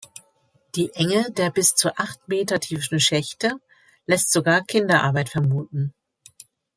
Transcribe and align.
Die 0.73 0.91
Enge 0.95 1.29
der 1.29 1.51
bis 1.51 1.75
zu 1.75 1.95
acht 1.99 2.27
Meter 2.27 2.59
tiefen 2.59 2.99
Schächte 2.99 3.57
lässt 4.07 4.31
sogar 4.31 4.63
Kinderarbeit 4.65 5.29
vermuten. 5.29 5.93